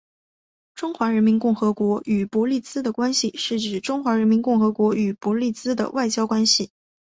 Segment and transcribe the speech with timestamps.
[0.73, 6.71] 中华人民共和国与伯利兹关系是指中华人民共和国与伯利兹的外交关系。